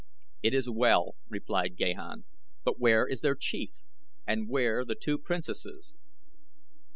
[0.41, 2.23] "It is well," replied Gahan;
[2.63, 3.69] "but where is their Chief,
[4.25, 5.93] and where the two Princesses?"